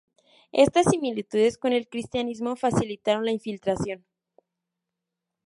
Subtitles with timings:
[0.63, 4.03] Estas similitudes con el cristianismo facilitaron la infiltración.